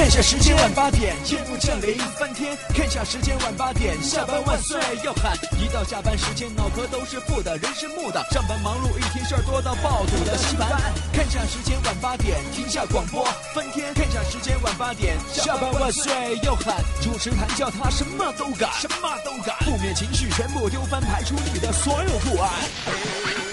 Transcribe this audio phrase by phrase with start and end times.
[0.00, 2.56] 看下时间晚八点，夜幕降临翻天。
[2.74, 5.36] 看下时间晚八点，下班万岁要喊。
[5.62, 8.24] 一到下班时间，脑壳都是负的，人是木的。
[8.30, 10.70] 上班忙碌一天，事儿多到爆肚的稀饭。
[11.12, 13.92] 看下时间晚八点，停下广播翻天。
[13.92, 16.10] 看下时间晚八点，下班万岁
[16.44, 16.76] 要喊。
[17.02, 19.54] 主持谈笑他什么都敢，什么都敢。
[19.66, 22.50] 负面情绪全部丢翻，排除你的所有不安。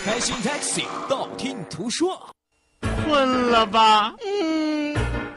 [0.05, 2.25] 开心 taxi，道听途说。
[3.04, 4.14] 困了吧？
[4.25, 4.77] 嗯。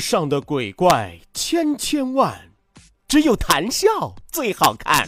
[0.00, 2.48] 上的鬼怪千千万，
[3.06, 5.06] 只有谈笑最好看。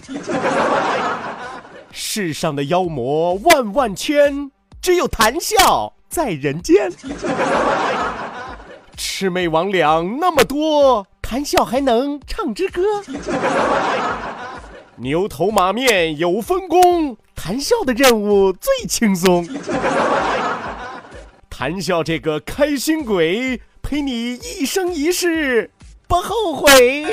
[1.90, 6.92] 世上的妖魔万万千，只有谈笑在人间。
[8.96, 12.82] 魑魅魍魉那么多，谈笑还能唱支歌。
[14.96, 19.48] 牛头马面有分工，谈笑的任务最轻松。
[21.48, 23.60] 谈笑这个开心鬼。
[23.92, 25.68] 陪你一生一世
[26.08, 27.04] 不后悔。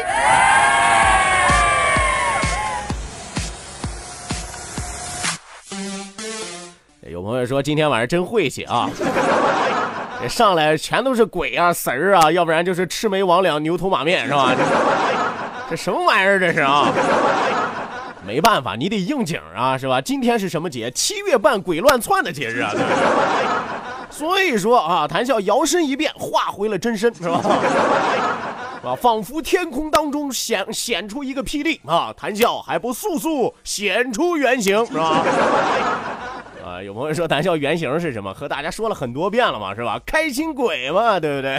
[7.01, 8.89] 有朋友说今天晚上真晦气啊！
[10.21, 14.55] 这上来全都是鬼啊、神儿啊，要不然就是魑魅魍魉、牛头马面，是吧？
[15.69, 16.39] 这什么玩意儿？
[16.39, 16.87] 这是啊！
[18.25, 19.99] 没办法，你得应景啊，是吧？
[19.99, 20.89] 今天是什么节？
[20.91, 22.71] 七月半鬼乱窜的节日啊！
[24.09, 27.41] 所以说啊，谈笑摇身一变，化回了真身，是吧？
[28.83, 32.13] 啊，仿佛天空当中显显出一个霹雳啊！
[32.15, 35.21] 谈笑还不速速显出原形，是吧？
[36.65, 38.33] 啊，有朋友说谈笑原形是什么？
[38.33, 39.99] 和大家说了很多遍了嘛，是吧？
[40.05, 41.57] 开心鬼嘛，对不对？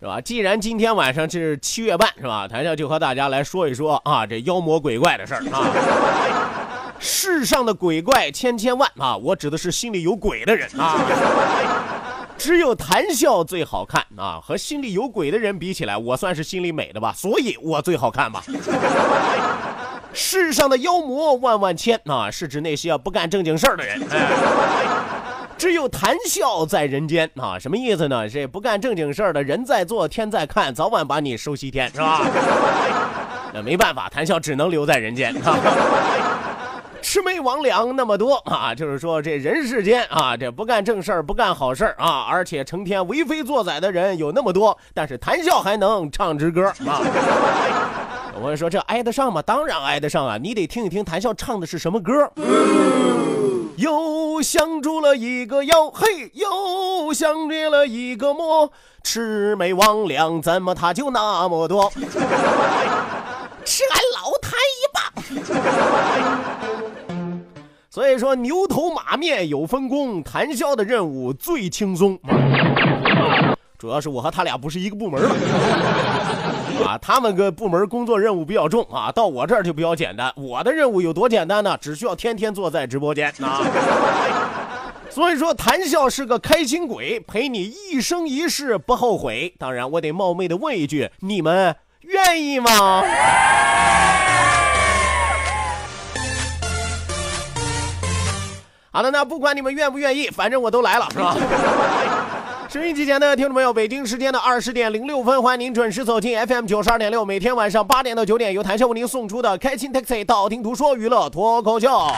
[0.00, 0.20] 是吧？
[0.20, 2.46] 既然今天晚上是七月半，是吧？
[2.46, 5.66] 谈笑就和大家来说一说啊，这妖魔鬼怪的事儿啊。
[7.00, 9.16] 世上的鬼怪千千万啊！
[9.16, 10.98] 我指的是心里有鬼的人啊。
[12.36, 14.40] 只有谈笑最好看啊！
[14.42, 18.42] 和心里有鬼的人比起来，我算是心里美的吧，所以我最好看吧。
[20.14, 24.00] 世上的妖魔万万千啊，是指那些不干正经事儿的人。
[25.58, 28.28] 只有谈笑在人间啊，什么意思呢？
[28.28, 32.20] 这不干正经事儿的人在做，天在看，早晚把你收西天，是吧？
[33.52, 35.58] 那没办法，谈笑只能留在人间啊。
[37.02, 47.02] 魑魅魍魉那么多啊，就是说这人世间啊，这不干正事儿、不干好事儿啊，而且成天为非作歹的人有那么多，但是谈笑还能唱支歌啊。
[48.40, 49.42] 我说这挨得上吗？
[49.42, 50.38] 当然挨得上啊！
[50.40, 52.30] 你得听一听谈笑唱的是什么歌。
[53.78, 58.72] 又想出了一个妖，嘿，又想灭了一个魔，
[59.04, 61.88] 魑魅魍魉怎么他就那么多？
[63.64, 65.12] 吃俺老谭一棒！
[67.88, 72.18] 所以说牛头马面有分工，谈笑的任务最轻松。
[73.78, 75.28] 主要是我和他俩不是一个部门的，
[76.88, 80.32] 啊，他们个部门工作任务比较重啊，到我这儿就比较简单。
[80.36, 81.76] 我的任务有多简单呢？
[81.78, 83.60] 只需要天天坐在直播间啊。
[85.10, 89.54] 所以说，谈笑是个开心鬼，陪你一生一世不后悔。
[89.58, 92.70] 当然，我得冒昧的问一句，你们愿意吗？
[98.90, 101.36] 好的，那不管你们愿不愿意，反正我都来了，是吧？
[102.68, 112.12] 收音机前的听众朋友，北京时间的二十点零六分，欢迎您准时走进 FM 九十二点六，每天晚上八点到九点，由谭笑为您送出的开心 Taxi，道听途说娱乐脱口秀。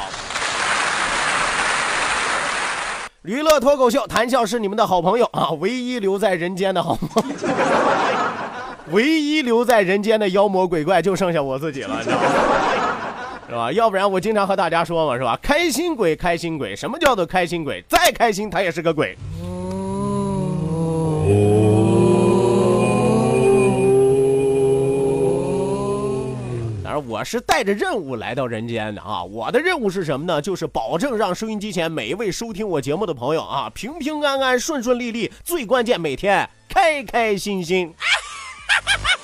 [3.23, 7.37] 娱乐脱口秀，谈笑是你们的好朋友啊，唯一留在人间的好朋友，
[8.91, 12.23] 唯一留在人间的妖魔鬼怪就剩下我自己了，你知道吗？
[13.49, 13.71] 是吧？
[13.71, 15.39] 要不然我经常和大家说嘛，是吧？
[15.41, 17.85] 开心鬼，开心鬼，什么叫做开心鬼？
[17.89, 19.17] 再开心他也是个鬼。
[26.83, 29.23] 当当然，我是带着任务来到人间的啊！
[29.23, 30.43] 我的任务是什么呢？
[30.43, 37.95] 就是保证让收音机前每一位收听我节目的朋友啊，平平安安、顺顺利利，最关键每天开开心心。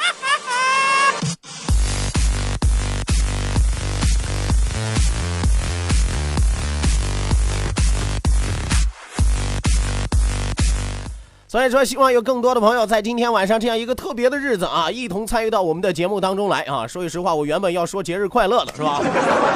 [11.56, 16.86] 所以说，希望有更多的朋友在今天晚上这样一个特别的日子啊，一同参与到我们的节目当中来啊。
[16.86, 19.00] 说句实话，我原本要说节日快乐的是吧？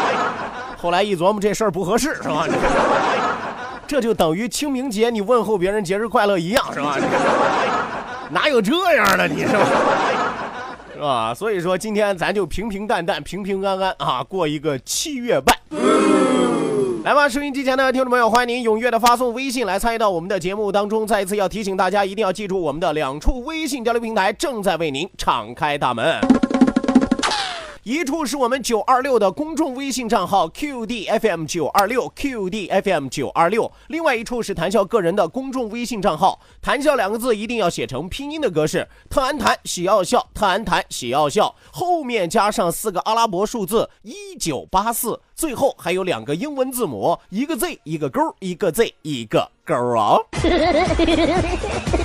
[0.80, 2.46] 后来一琢磨，这事儿不合适是吧？
[3.86, 6.96] 这就等于清明节你问候别人节日快乐一样是吧？
[8.32, 9.66] 哪有这样的你是吧？
[10.94, 11.34] 是吧？
[11.34, 15.54] 所以说，今天咱就平平淡淡、平平安安啊，过一个七月半。
[17.02, 21.06] 来吧，收音机前的听众朋友，欢迎您踊跃的发送微信来参与到我们的节目当中。
[21.06, 26.20] 再一次要提醒大家，一定要记住我们的两处微信交流平台正在为您敞开大门。
[27.82, 50.18] 一处是我们九二六的公众微信账号 QDFM 九二六 QDFM 九二六，另外一处是谈笑个人的公众微信账号，谈笑两个字一定要写成拼音的格式，特安谈喜要笑，特安谈喜要笑，后面加上四个阿拉伯数字一九八四，最后还有两个英文字母，一个 Z 一个勾，一个 Z 一个勾啊。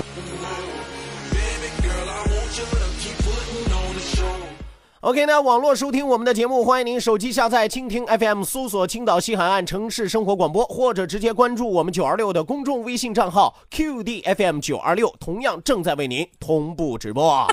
[5.02, 17.46] OK，那网络收听我们的节目，欢迎您手机下载蜻蜓 FM，搜索青岛西海岸城市生活广播，或者直接关注我们九二六的公众微信账号 QDFM 九二六，同样正在为您同步直播。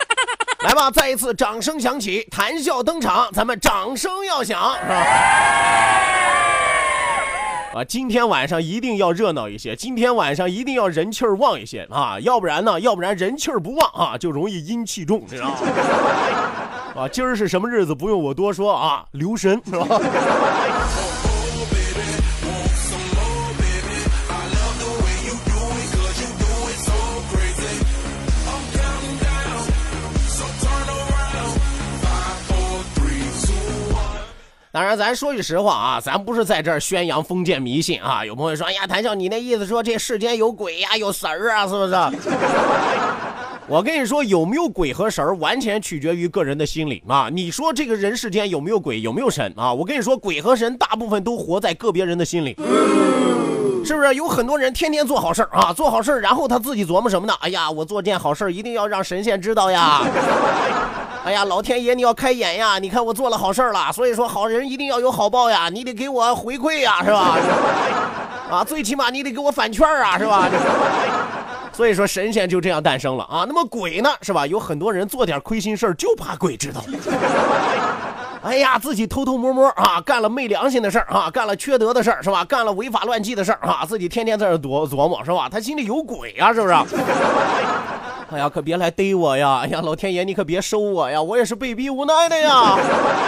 [0.64, 4.94] 来吧，再一次掌声响起，谈笑登场，咱们掌声要响，是吧？
[7.74, 15.56] 啊，今天晚上一定要热闹一些，今天晚上一定要人气儿旺一些啊，要不然呢，要不然人气儿不旺啊，就容易阴气重，知道吗？
[16.96, 17.94] 啊，今儿是什么日子？
[17.94, 19.86] 不用我多说啊，留神 是吧？
[34.70, 38.24] 当然，咱说句实话啊，咱不是在这儿宣扬封建迷信啊。
[38.24, 41.94] 有朋友说：“哎呀，谭笑，你那意思说这世间有鬼呀，有神儿啊，是不是？”
[43.72, 47.30] 我跟你说，有没有鬼和神儿，完全取决于个人的心理啊。
[47.32, 49.72] 你说这个人世间有没有鬼，有没有神啊？
[49.72, 52.54] 我跟你说，鬼和神大部分都活在个别人的心里，
[53.82, 54.14] 是不是？
[54.14, 57.32] 有很多人天天做好事儿啊，做好事儿，然后他自己琢磨什么呢？
[57.40, 60.02] 哎呀，我做件好事儿，一定要让神仙知道呀。
[61.24, 62.78] 哎呀，老天爷，你要开眼呀！
[62.78, 67.38] 你看我做了好事儿了，所以说好人一定要有好报呀，你得给我回馈呀，是吧？
[68.50, 70.46] 啊，最起码你得给我返券啊，是吧？
[71.72, 73.44] 所以说神仙就这样诞生了啊。
[73.46, 74.46] 那么鬼呢，是吧？
[74.46, 76.82] 有很多人做点亏心事就怕鬼知道。
[78.42, 82.44] 哎呀，自己偷偷摸摸啊，干了昧良心的事儿啊，干了缺德的事儿，是吧？
[82.44, 85.48] 干了违法乱纪的事儿啊，自己天天在这琢琢磨，是吧？
[85.48, 86.74] 他心里有鬼啊，是不是？
[88.34, 89.60] 哎呀，可别来逮我呀！
[89.62, 91.22] 哎呀，老天爷，你可别收我呀！
[91.22, 92.78] 我也是被逼无奈的呀，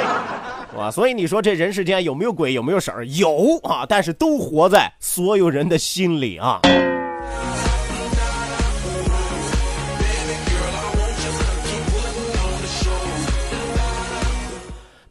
[0.77, 0.91] 哇！
[0.91, 3.07] 所以你说这人世间有没有鬼，有没有神儿？
[3.07, 6.61] 有啊，但是都活在所有人的心里啊。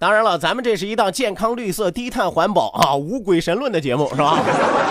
[0.03, 4.37] 当然了，咱们这是一档健康、绿色、低碳、环保啊，无鬼神论的节目，是吧？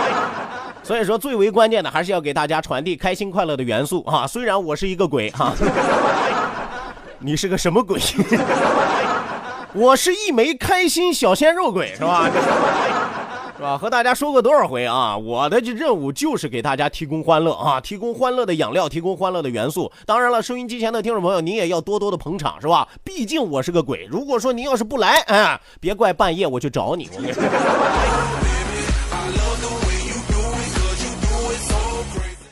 [0.83, 4.27] 所以说，最为关键的还是要给大家传递开心快乐的元素啊！
[4.27, 5.53] 虽然我是一个鬼哈，
[7.21, 8.01] 你是个什么鬼？
[9.75, 12.31] 我是一枚开心小鲜肉鬼，是吧？
[13.57, 13.77] 是吧？
[13.77, 15.17] 和大家说过多少回啊？
[15.17, 19.93] 我的这任务就是给大家提供欢乐啊，提供欢乐的养料，提供欢乐的元素。
[20.07, 22.89] 当然了，收音机前的听众朋友，您也要多多的捧场，是吧？
[23.05, 24.09] 毕竟我是个鬼。
[24.11, 27.09] 如果说您要是不来，哎，别怪半夜我去找你。
[27.15, 27.43] 我跟你说。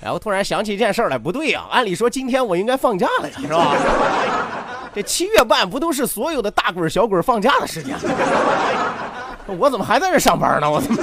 [0.02, 3.76] 哎，我突然想起一件事来，不对呀，按理说今天我应该放假了呀，是吧？
[4.94, 7.96] 这七月半不都是所有的大鬼小鬼放假的时间？
[9.58, 10.70] 我怎么还在这上班呢？
[10.70, 11.02] 我怎么？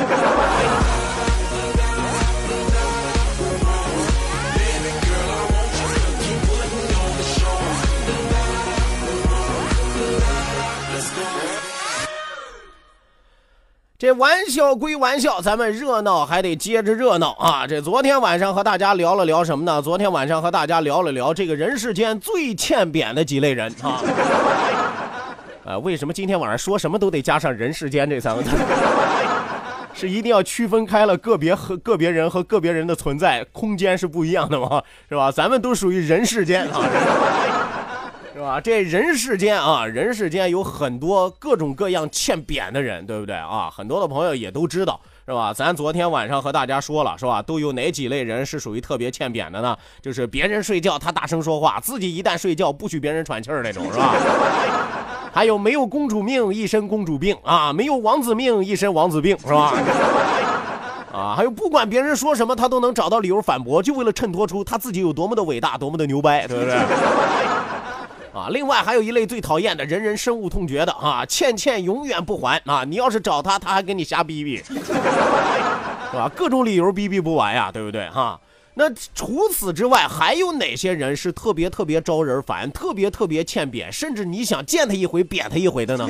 [13.99, 17.65] 这玩笑归玩笑，咱们热闹还得接着热闹啊！
[17.65, 19.81] 这昨天晚上和大家聊了聊什么呢？
[19.81, 23.99] 昨天晚上和大家聊了聊这个人世间最欠扁的几类人啊！
[25.67, 28.51] 啊，为什么今天晚上说什么都得加上“人世间”这三个字？
[29.93, 34.81] 是一定要区分开了个别和个别人和个别人的存在空间是不一样的吗？
[35.09, 35.29] 是吧？
[35.29, 36.79] 咱们都属于人世间啊。
[38.33, 38.61] 是吧？
[38.61, 43.69] 这人世间啊，人世间有很多各种各样欠扁的人，对不对啊？
[43.69, 45.53] 很多的朋友也都知道，是吧？
[45.53, 47.41] 咱昨天晚上和大家说了，是吧？
[47.41, 49.75] 都有哪几类人是属于特别欠扁的呢？
[50.01, 54.15] 就是别人睡觉他大声说话，自己一旦睡觉不许别人喘气儿那种，是吧？
[55.33, 57.73] 还有没有公主命一身公主病啊？
[57.73, 59.73] 没有王子命一身王子病，是吧？
[61.13, 66.79] 啊，还有不管别人说什么，他都能找到理由反驳，就为了衬托出他自己有多么的伟大，多么的牛掰，对不对？
[68.37, 72.83] 啊，另外还有一类最讨厌的，人人深恶痛绝的啊，欠欠永远不还啊！
[72.87, 74.73] 你要是找他，他还跟你瞎逼逼，是
[76.13, 76.31] 吧？
[76.35, 78.39] 各种理由逼逼不完呀，对不对哈？
[78.75, 86.07] 那除此之外，还有哪些人是特别特别招人烦，特别特别欠扁，甚至你想见他一回扁他一回的呢？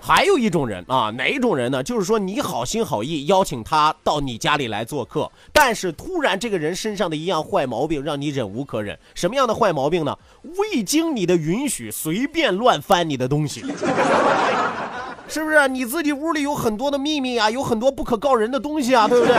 [0.00, 1.82] 还有一种人啊，哪一种人呢？
[1.82, 8.98] 就是说你好心好意邀请他到你家里来做客，但是突然这个人身上的一样坏毛病让你忍无可忍。
[9.14, 10.16] 什么样的坏毛病呢？
[10.56, 13.60] 未经你的允许随便乱翻你的东西，
[15.28, 15.68] 是不是？
[15.68, 19.36] 你自己屋里有很多的秘密啊，有很多不可告人的东西啊，对不对？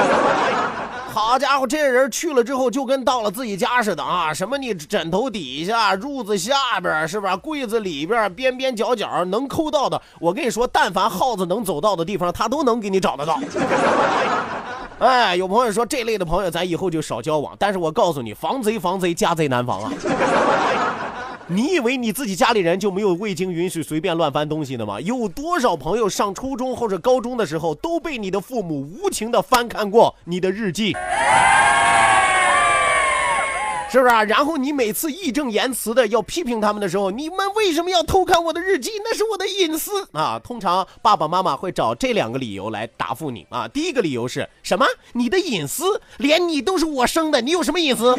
[1.13, 4.33] 好家伙，这人去了之后就跟到了自己家似的啊！
[4.33, 7.35] 什么你枕头底下、褥子下边，是吧？
[7.35, 13.39] 柜子里边、边边角角能抠到的，我跟你说，但凡耗子能走到的地方，他都能给你找得到。
[14.99, 19.91] 哎，有朋友说这类的朋友咱以后就少交往，但是我告诉你，防贼防贼，家贼难防啊！
[21.53, 25.01] 你以为你自己家里人就没有未经允许随便乱翻东西的吗？
[25.01, 30.95] 有多少朋友上初中或者高中的时候都被你的父母无情的翻看过你的日记？
[33.89, 34.23] 是不是啊？
[34.23, 38.91] 然后你每次义正言辞的要批评他们的时候，你们为什么要偷看我的日记？
[39.03, 40.39] 那是我的隐私啊！
[40.41, 43.67] 通常爸爸妈妈会找这两个理由来答复你啊。
[43.67, 44.85] 第一个理由是什么？
[45.11, 46.01] 你的隐私？
[46.15, 48.17] 连你都是我生的，你有什么隐私？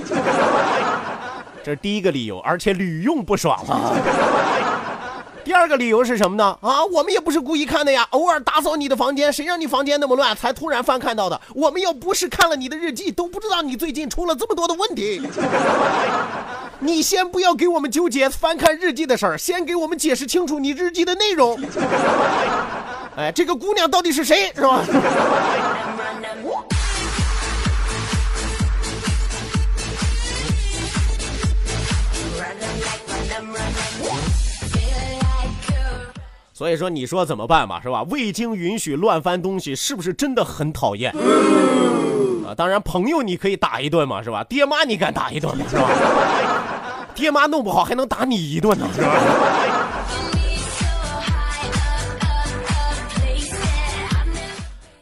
[1.65, 3.95] 这是第一个理由，而且屡用不爽啊。
[5.45, 6.57] 第二个理由是什么呢？
[6.61, 11.41] 啊，我们也不是故意看的呀，偶尔打扫你的房间，谁让你房间那么乱，才突然翻看到的。
[11.55, 15.21] 我们要不是看了你的日记，都不知道你最近出了这么多的问题。
[16.79, 21.61] 你先不要给我们纠结翻看日记的事儿，先给我们解释清楚你日记的内容。
[23.17, 24.81] 哎，这个姑娘到底是谁，是吧？
[36.63, 38.05] 所以说，你说怎么办吧，是吧？
[38.05, 41.11] 未经允许乱翻东西，是不是真的很讨厌？
[42.47, 44.45] 啊，当然，朋友你可以打一顿嘛，是吧？
[44.45, 45.65] 爹妈你敢打一顿吗？
[45.69, 45.89] 是吧？
[47.17, 49.09] 爹妈弄不好还能打你一顿呢，是吧？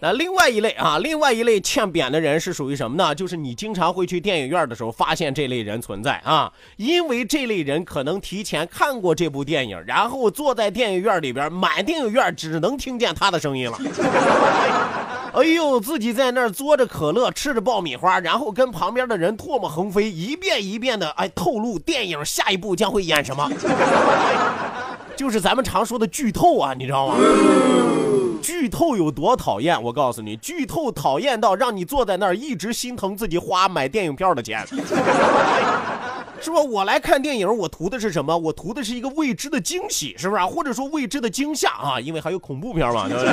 [0.02, 3.14] 那另外一类啊，另外一类欠扁的人是属于什么呢？
[3.14, 13.78] 就是你经常会去电影院的时候发现这类人存在啊，因为这类人可能提前看过这部电影，然后坐在电影院里边，满电影院只能听见他的声音了。
[15.33, 23.49] 哎呦，自己在那儿嘬着可乐，吃着爆米花，然后跟旁边的人唾沫横飞，一遍一遍的哎透露电影下一步将会演什么，
[25.14, 27.14] 就是咱们常说的剧透啊，你知道吗？
[28.42, 29.80] 剧透有多讨厌？
[29.82, 34.66] 我告诉你，剧透讨厌到让你坐在那儿一直心疼自己花买电影票的钱，
[36.40, 36.61] 是吧？
[36.61, 38.37] 我来看电影，我图的是什么？
[38.37, 40.44] 我图的是一个未知的惊喜，是不是？
[40.44, 42.00] 或者说未知的惊吓啊？
[42.00, 43.32] 因为还有恐怖片嘛， 对不对？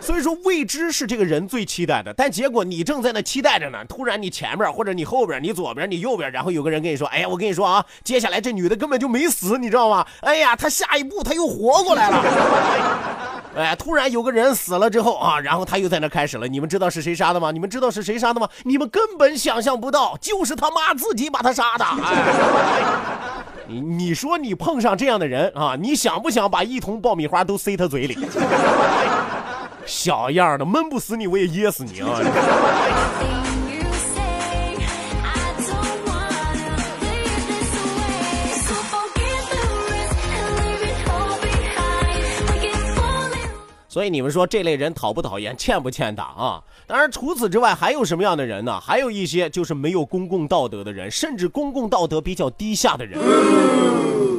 [0.00, 10.06] 所以说未知是这个人最期待的，但结果你正在那期待着呢，突然你前面或者你后边、你左边、你右边，然后有个人跟你说：“哎呀，我跟你说啊，接下来这女的根本就没死，你知道吗？
[10.20, 13.30] 哎呀，她下一步她又活过来了。
[13.56, 16.48] ”哎，突然有个人死了之后啊，然后他又在那开始了。
[16.48, 17.50] 你们知道是谁杀的吗？
[17.52, 18.48] 你们知道是谁杀的吗？
[18.64, 21.84] 你们根本想象不到，就是他妈自己把他杀的。
[22.02, 22.82] 哎，
[23.68, 28.18] 你你说你碰上这样的人啊，你想不想把一桶爆米花都塞他嘴里？
[29.86, 32.18] 小样的，闷不死你，我也噎死你啊！
[43.94, 46.60] 所以你们说这类人讨不讨厌， 欠不欠打啊？
[46.84, 48.80] 当然，除此之外还有什么样的人呢？
[48.80, 53.16] 还有一些就是没有公共道德的人，甚至公共道德比较低下的人。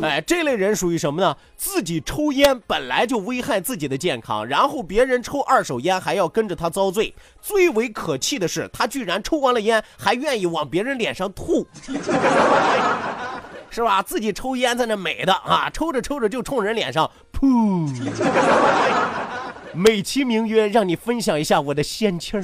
[0.02, 1.38] 哎，这类人属于什么呢？
[1.56, 7.16] 自己抽烟本来就危害自己的健康，然后别人抽二手烟还要跟着他遭罪。
[7.42, 11.66] 最为可气的是，他居然抽完了烟还愿意往别人脸上吐，
[13.72, 14.02] 是吧？
[14.02, 17.90] 自己抽烟在那美的啊，抽着抽着就冲人脸上噗。
[19.76, 22.44] 美其名曰让你分享一下我的仙气儿，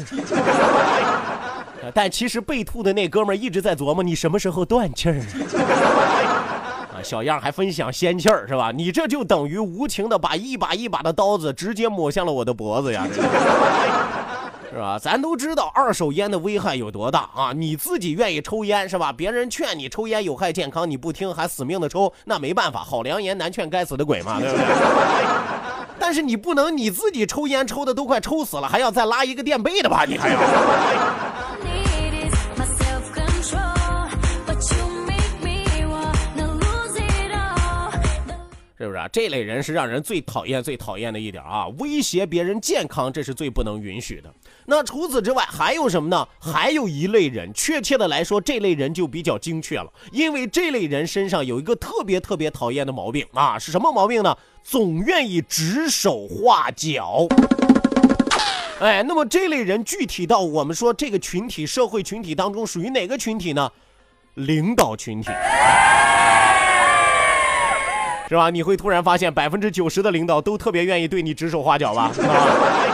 [1.93, 5.15] 但其实被吐的那哥们儿一直在琢磨你什么时候断气儿
[6.93, 7.01] 啊。
[7.03, 8.71] 小样还分享仙气儿是吧？
[8.71, 13.07] 你这就等于无情的把一把一把的刀子直接抹向了我的脖子呀！
[14.71, 14.99] 是吧？
[15.01, 17.51] 咱都知道二手烟的危害有多大啊！
[17.53, 19.11] 你自己愿意抽烟是吧？
[19.11, 24.65] 别人劝你抽烟有害健康，你不听还死命的抽，那没办法，好良言难劝该死的鬼嘛，对不对？
[26.11, 30.03] 但是你不能你自己抽烟抽的都快抽死了，还要再拉一个垫背的吧？
[30.05, 30.37] 你还要？
[38.77, 39.07] 是不是啊？
[39.13, 41.67] 这类人是让人最讨厌、最讨厌的一点啊！
[41.79, 44.33] 威胁别人健康，这是最不能允许的。
[44.65, 46.27] 那除此之外还有什么呢？
[46.39, 53.57] 还有一类人，确切的来说，这类人就比较精确了，因为这类人身上有一个特别特别讨厌的毛病啊！
[53.59, 54.37] 是什么毛病呢？
[54.63, 57.27] 总愿意指手画脚。
[58.79, 63.71] 哎，那么这类人具体到我们说这个群体、社会群体当中属于哪个群体呢？
[64.35, 65.29] 领导群体。
[68.29, 68.49] 是吧？
[68.49, 72.03] 你会突然发现，百分之九十的领导都特别愿意对你指手画脚吧？
[72.03, 72.11] 啊，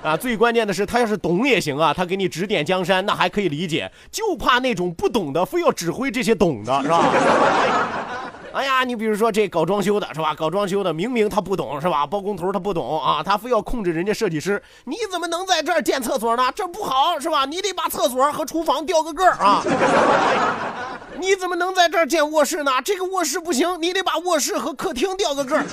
[0.04, 3.90] 啊最关键的是，他要是懂也行啊，他给你指点江山，那还可以理解。
[4.10, 7.04] 就怕那种不懂的，非要指挥这些懂的，是吧？
[8.52, 10.34] 哎呀，你比如说这搞装修的，是吧？
[10.34, 12.06] 搞装修的，明明他不懂，是吧？
[12.06, 14.60] 包工头他不懂啊，他非要控制人家设计师。
[14.84, 16.50] 你怎么能在这儿建厕所呢？
[16.54, 17.44] 这不好，是吧？
[17.44, 19.62] 你得把厕所和厨房调个个儿啊。
[21.20, 22.72] 你怎么能在这儿建卧室呢？
[22.82, 25.64] 这个卧室不行，你得把卧室和客厅调个个儿。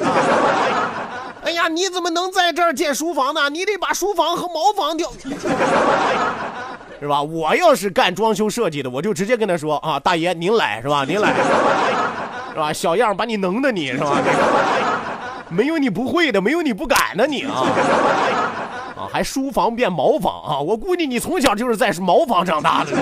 [1.48, 3.50] 哎呀，你怎么能在这儿建书房呢？
[3.50, 5.10] 你得把书房和茅房调，
[7.00, 7.22] 是吧？
[7.22, 11.06] 我要是干装修设计的，我就直接跟他说啊，大爷您来是吧？
[11.08, 11.34] 您来，
[12.52, 12.74] 是吧？
[12.74, 14.18] 小样把你能的你是吧？
[15.48, 17.64] 没有你不会的，没有你不敢的你啊！
[18.98, 20.60] 啊，还书房变茅房啊？
[20.60, 22.98] 我估计你从小就是在茅房长大的你。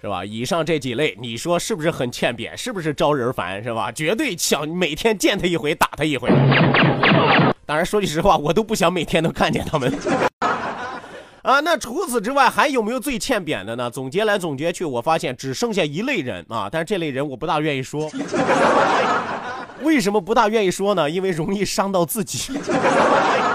[0.00, 0.24] 是吧？
[0.24, 2.56] 以上这几类，你说是不是很欠扁？
[2.56, 3.62] 是不是招人烦？
[3.62, 3.92] 是吧？
[3.92, 6.30] 绝对想每天见他一回，打他一回。
[7.66, 9.92] 当然，说句实话，我都不想每天都看见他们。
[11.42, 13.90] 啊，那除此之外，还有没有最欠扁的呢？
[13.90, 16.68] 总结来总结去，我发现只剩下一类人啊。
[16.70, 18.10] 但是这类人我不大愿意说。
[19.82, 21.08] 为什么不大愿意说呢？
[21.08, 22.52] 因为容易伤到自己。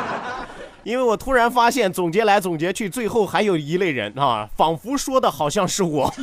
[0.85, 6.13] 因为我突然发现，总结来总结去，最后还有一类人啊，仿佛说的好像是我。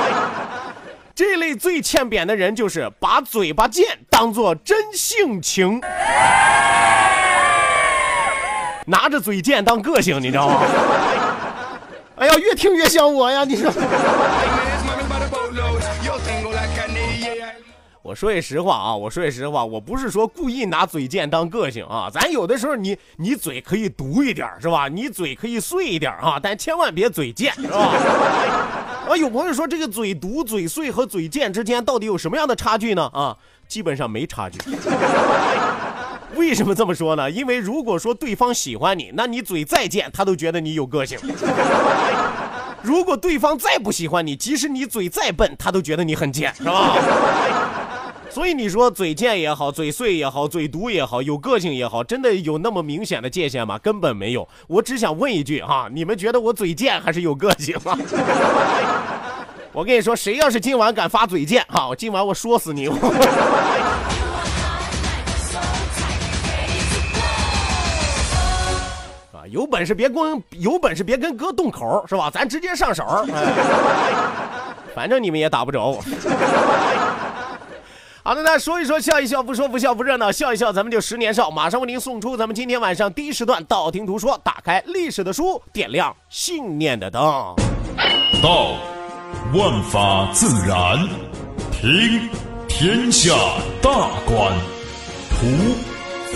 [1.16, 5.80] 这类最欠扁的人，就是把嘴巴贱当做真性情，
[8.86, 10.60] 拿着嘴贱当个性，你知道吗？
[12.16, 13.44] 哎呀，越听越像我呀！
[13.44, 13.72] 你说。
[18.08, 24.88] 我说句实话啊，我说句实话，我不是说故意拿嘴贱当个性啊，咱有的时候你你嘴可以毒一点是吧？
[24.88, 27.76] 你嘴可以碎一点啊，但千万别嘴贱是吧？
[29.10, 33.10] 啊，有朋友说这个嘴毒、嘴碎和嘴贱之间到底有什么样的差距呢？
[33.12, 33.36] 啊，
[33.68, 34.58] 基本上没差距。
[36.34, 37.30] 为什么这么说呢？
[37.30, 41.18] 因为如果说对方喜欢你，那你嘴再贱，他都觉得你有个性；
[42.80, 46.96] 如果对方再不喜欢你，即使你嘴再笨，他都觉得你很贱，是吧？
[48.30, 53.78] 所以你说嘴贱也好，嘴碎也好，嘴毒也好，有个性也好，真的有那么明显的界限吗？
[53.78, 54.46] 根本没有。
[54.68, 57.98] 我只想问一句哈， 你们觉得我嘴贱还是有个性吗？
[59.72, 62.86] 我跟你说，谁要是今晚敢发嘴贱哈，我今晚我说死你！
[69.32, 72.30] 啊，有本事别跟有本事别跟哥动口是吧？
[72.30, 73.26] 咱直接上手，
[74.94, 76.02] 反正你们也打不着我。
[78.28, 81.50] 好的，那说一说，笑一笑，不说不笑不热闹，笑一笑，咱们就十年少。
[81.50, 87.22] 马上为您送出咱们今天晚上第一时段道听途说，打开历史的书，点亮信念的灯。
[88.42, 88.74] 道，
[89.54, 91.08] 万法自然；
[91.72, 92.28] 听，
[92.68, 93.34] 天下
[93.80, 93.90] 大
[94.26, 94.52] 观；
[95.30, 95.46] 图，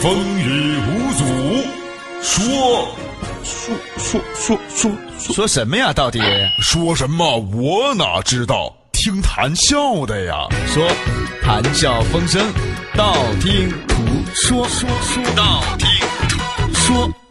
[0.01, 1.27] 风雨无阻；
[2.23, 2.89] 说，
[3.45, 5.93] 说说说说说什么呀？
[5.93, 6.23] 到底
[6.59, 7.37] 说什么？
[7.55, 8.75] 我哪知道？
[9.05, 10.89] 听谈笑的呀，说
[11.43, 12.41] 谈笑风生，
[12.95, 13.97] 道听途
[14.33, 15.89] 说，说说道听
[16.29, 17.22] 途说。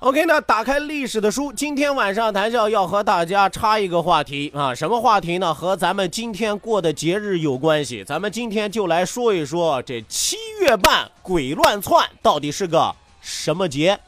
[0.00, 5.52] OK，那打开历史的书，今天晚上谈笑要和大家插一个话题啊，什么话题呢？
[5.52, 8.04] 和咱们今天过的节日有关系。
[8.04, 13.98] 咱们今天就来说一说这七月半鬼乱窜到底是个什么节？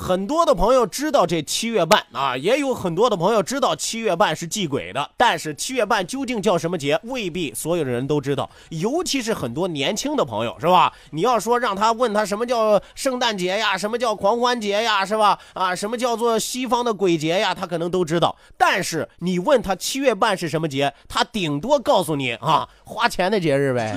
[0.00, 5.10] 很多的朋友知道这七月半啊，也有很多的朋友知道七月半是祭鬼的。
[5.14, 8.48] 但是七月半究竟叫什么节，未必所有的人都知道。
[8.70, 10.90] 尤其是很多年轻的朋友，是吧？
[11.10, 15.38] 你要说让他问他什么叫圣诞节呀，什么叫狂欢节呀，是吧？
[15.52, 18.34] 啊，什么叫做西方的鬼节呀，他可能都知道。
[18.56, 23.94] 但是你问他七月半是什么节，他顶多告诉你啊，花钱的节日呗，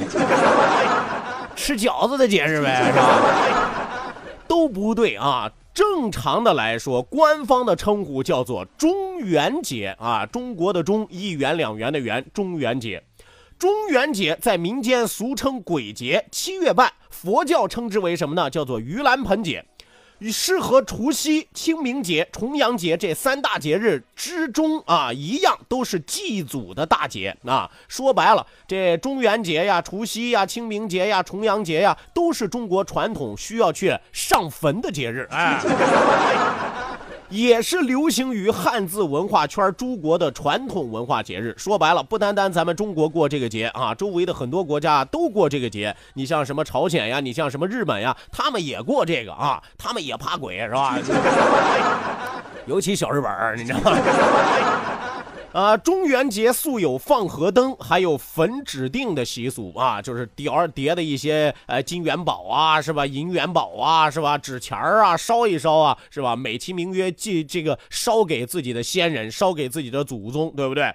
[1.56, 3.08] 吃饺子的节日呗，是吧？
[4.50, 5.50] 都不对啊。
[5.74, 13.04] 正常的来说，官方的称呼叫做中元节啊，中国的中一元两元的元，中元节。
[13.58, 18.50] 中元节在民间俗称鬼节，七月半，佛教称之为什么呢？
[18.50, 19.66] 叫做盂兰盆节。
[20.32, 27.70] 适合除夕、清明节、重阳节这三大节日之中啊，一样都是祭祖的大节啊。
[27.88, 35.60] 说白了，这中元节呀、除夕呀、清明节呀、重阳节呀，都是中国传统需要去上坟的节日，哎。
[37.34, 41.56] 也是流行于汉字文化圈诸国的传统文化节日。
[41.58, 45.96] 说白了，不单单咱们中国过这个节啊，周围的很多国家都过这个节。
[46.14, 50.96] 你像什么朝鲜呀，你像什么日本呀，他们也过这个啊，他们也怕鬼是吧？
[52.68, 53.98] 尤其小日本你知道吗？
[55.54, 63.06] 啊，中元节素有放河灯，还有焚指定的习俗啊，就是点叠的一些呃金元宝啊，是吧？
[63.06, 64.36] 银元宝啊，是吧？
[64.36, 66.36] 纸钱儿啊，烧一烧啊，是吧？
[66.36, 70.92] 美其名曰祭这个烧给自己的先人，烧给自己的祖宗，对不对？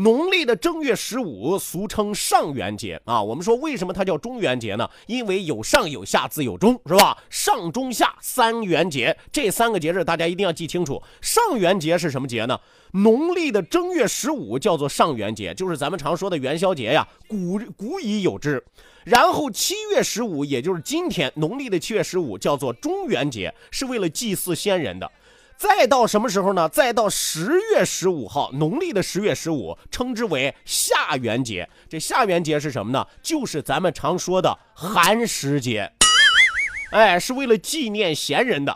[0.00, 3.22] 农历的正月十五俗称上元节啊。
[3.22, 4.88] 我们说为什么它叫中元节呢？
[5.06, 7.18] 因为有上有下自有中，是吧？
[7.28, 11.02] 上中下三元节，这三个节日大家一定要记清楚。
[11.20, 12.58] 上元节是什么节呢？
[12.92, 18.64] 农历的正月十五叫做上元节，就是咱们常说的元宵节呀，古古已有之。
[19.04, 25.10] 然后七月十五，也就是今天农历的七月十五，叫做中元节，是为了祭祀先人的。
[25.60, 26.66] 再到什么时候呢？
[26.70, 31.68] 再到十月十五号，农历的十月十五，称之为下元节。
[31.86, 33.06] 这下元节是什么呢？
[33.22, 35.92] 就是咱们常说的寒食节，
[36.92, 38.74] 哎，是为了纪念贤人的。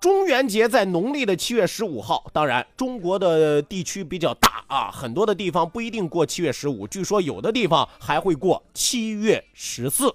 [0.00, 10.12] 中元节在农历的七月十五号，当然中国的地区比较大啊，很多的地方不一定过七月十五，据说有的地方还会过七月十四。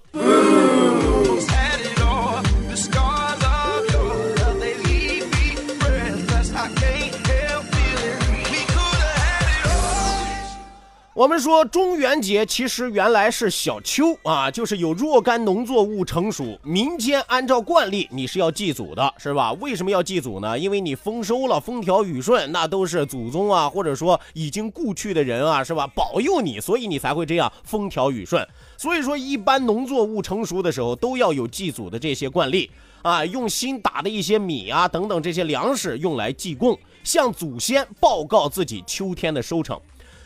[11.20, 19.52] 我们说中元节其实原来是小秋啊，就是有若干农作物成熟，民间按照惯例你是要祭祖的，是吧？
[19.60, 20.58] 为什么要祭祖呢？
[20.58, 25.86] 因为你丰收了，风调雨顺，那都是祖宗啊，或者说已经故去的人啊，是吧？
[25.88, 28.48] 保佑你，所以你才会这样风调雨顺。
[28.78, 32.70] 所以说，一般农作物成熟的时候都要有祭祖的这些惯例
[33.02, 39.78] 啊，用新打的一些米啊等等这些粮食用来祭供，向祖先报告自己秋天的收成。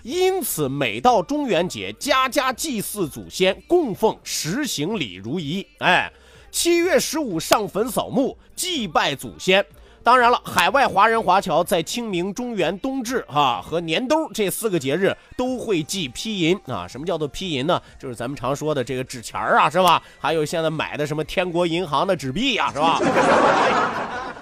[0.05, 5.67] 因此，每到中元节，家家祭祀祖先，供奉实行礼如仪。
[5.79, 6.12] 哎，
[6.51, 9.64] 七月十五上坟扫墓，祭拜祖先。
[10.03, 16.87] 当然了，海外华人华侨在清明、中元、冬至啊和年兜这四个节日都会祭批银啊。
[16.87, 17.81] 什么叫做批银呢？
[17.99, 20.03] 就是咱们常说的这个纸钱啊，是吧？
[20.21, 23.01] 还有现在买的什么天国银行的纸币呀，是吧？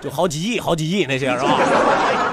[0.01, 2.32] 就好几亿、好几亿那些，是吧？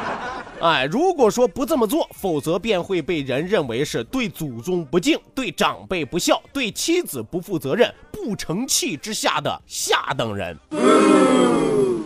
[0.62, 10.58] 哎，如果说不这么做，否则便会被人认为是对祖宗不敬、对长辈不孝、对妻子不负责任、不成器之下的下等人。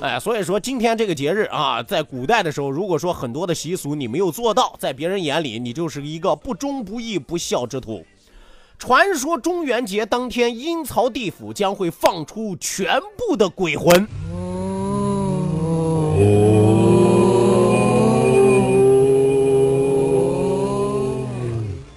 [0.02, 8.06] 哎，所以说今天这个节日啊，在古代的时候，如果说很多的习俗你没有做到，在别人眼里你就是一个不忠不义不孝之徒。
[8.78, 14.08] 传说中元节当天，阴曹地府将会放出全部的鬼魂。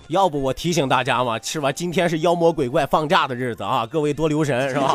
[0.08, 1.72] 要不我提醒大家嘛，是吧？
[1.72, 4.94] 今天是妖魔鬼怪放假的日子啊，各位多留神，是吧？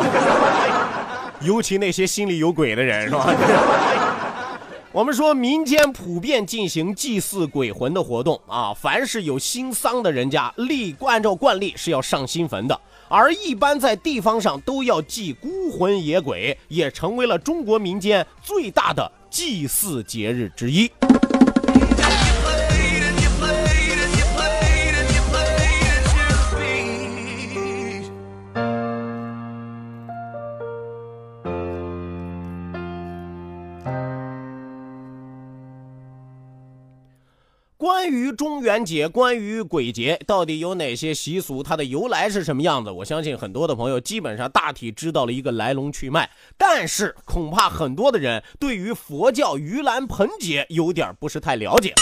[1.41, 3.27] 尤其那些心里有鬼的人，是吧？
[4.93, 20.89] 我们说民间普遍进行祭祀鬼魂的活动啊，凡是有新丧的人家，立按照惯例是要上新坟的，而一般在地方上都要祭孤魂野鬼，也成为了中国民间最大的祭祀节日之一。
[38.31, 41.61] 中元节，关于鬼节，到底有哪些习俗？
[41.61, 42.91] 它的由来是什么样子？
[42.91, 51.93] 我相信很多的朋友基本上大体知道了一个来龙去脉，但是恐怕很多的人对于佛教盂兰盆节有点不是太了解。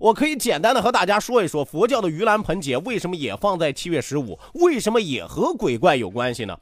[0.00, 4.38] 我可以简单的和大家说一说，佛教的盂兰盆节为什么也放在七月十五？
[4.54, 6.56] 为什么也和鬼怪有关系呢？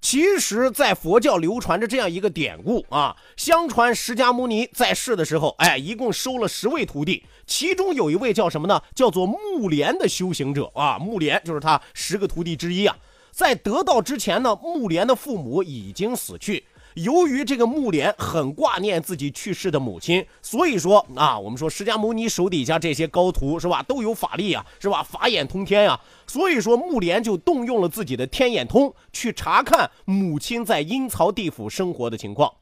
[0.00, 8.82] 其实，在佛教流传着这样一个典故啊，相传释迦牟尼在世的时候，哎，一共收了十位徒弟，其中有一位叫什么呢？
[8.94, 12.96] 叫做木莲的修行者啊，木莲就是他十个徒弟之一啊。
[13.30, 16.64] 在得道之前呢，木莲的父母已经死去。
[16.94, 26.00] 由于这个木莲很挂念自己去世的母亲，所以说啊，我们说释迦牟尼手底下这些高徒是吧，都有法力啊，是吧，法眼通天呀。
[26.26, 32.52] 所以说木莲就动用了自己的天眼通去查看母亲在阴曹地府生活的情况，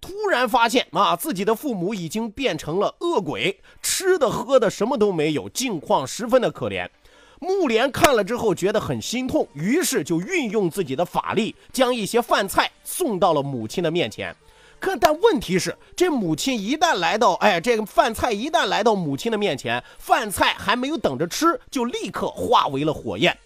[0.00, 6.88] 突然发现啊，自己的父母已经变成了恶鬼，吃的喝的什么都没有，境况十分的可怜。
[7.38, 14.34] 木莲看了之后觉得很心痛，于是就运用自己的法力，将一些饭菜送到了母亲的面前。
[14.78, 23.36] 可但问题是，这母亲一旦来到，哎，这个饭菜一旦来到母亲的面前，饭菜还没有等着吃，就立刻化为了火焰。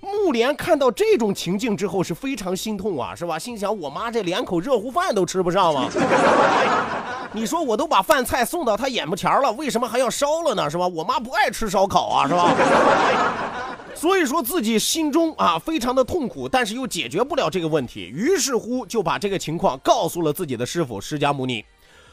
[0.00, 3.38] 木莲看到这种情境之后是非常心痛啊，是吧？
[3.38, 5.88] 心想我妈这连口热乎饭都吃不上吗？
[7.34, 10.68] 你说我都把饭菜送到他眼巴前了，为什么还要烧了呢？
[10.68, 10.86] 是吧？
[10.86, 12.54] 我妈不爱吃烧烤啊，是吧？
[13.94, 21.64] 所以说自己心中啊非常的痛苦，但是又解决不了这个问题，于是乎就把这个情况告诉了自己的师傅释迦牟尼。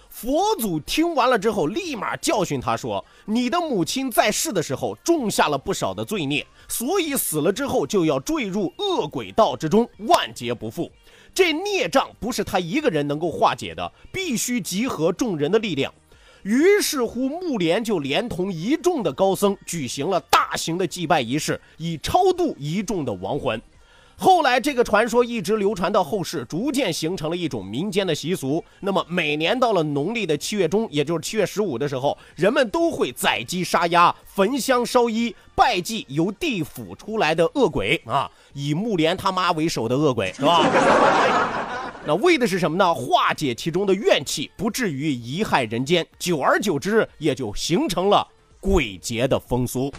[0.10, 10.90] 佛祖听完了之后，立马教训他说：“你的母亲在世的时候种下了不少的罪孽，所以死了之后就要坠入恶鬼道之中，万劫不复。
[11.34, 15.94] 这孽障不是他一个人能够化解的，必须集合众人的力量。”
[16.44, 23.62] 于是乎，木莲就连同一众的高僧举行了大型的祭拜仪式，以超度一众的亡魂。
[24.22, 28.62] 后来，这个传说一直流传到后世，逐渐形成了一种民间的习俗。
[28.82, 40.66] 那么，每年到了农历的七月中，也就是七月十五的时候，人们都会宰鸡杀鸭、焚香烧衣，拜祭由地府出来的恶鬼啊，以木莲他妈为首的恶鬼，是吧？
[42.06, 42.94] 那为的是什么呢？
[42.94, 46.06] 化解其中的怨气，不至于贻害人间。
[46.18, 48.28] 久而久之，也就形成了
[48.60, 49.90] 鬼节的风俗。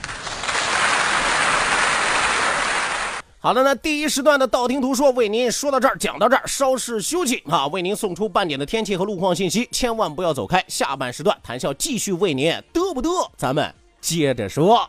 [3.42, 10.62] 好的，那第一时段的道听途说为您说到这儿，讲到这儿，稍事休息啊，为您送出半点的天气和路况信息，千万不要走开。
[10.68, 14.86] 下半时段谈笑继续为您嘚不嘚，咱们接着说。